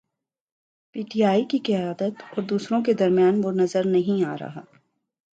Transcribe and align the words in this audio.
پی 0.95 1.01
ٹی 1.01 1.23
آئی 1.23 1.43
کی 1.45 1.57
قیادت 1.59 2.23
اور 2.29 2.43
دوسروں 2.43 2.81
کے 2.83 2.93
درمیان 2.93 3.41
وہ 3.43 3.51
نظر 3.51 3.85
نہیں 3.85 4.25
آ 4.25 4.35
رہا۔ 4.37 4.61